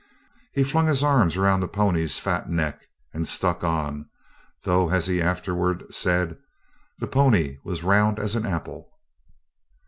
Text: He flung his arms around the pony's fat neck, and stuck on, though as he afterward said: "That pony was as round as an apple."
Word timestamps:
He 0.53 0.63
flung 0.63 0.87
his 0.87 1.03
arms 1.03 1.37
around 1.37 1.59
the 1.59 1.67
pony's 1.67 2.17
fat 2.17 2.49
neck, 2.49 2.87
and 3.13 3.27
stuck 3.27 3.63
on, 3.63 4.09
though 4.63 4.89
as 4.89 5.05
he 5.05 5.21
afterward 5.21 5.93
said: 5.93 6.39
"That 6.97 7.09
pony 7.11 7.59
was 7.63 7.81
as 7.81 7.83
round 7.83 8.17
as 8.17 8.35
an 8.35 8.43
apple." 8.47 8.89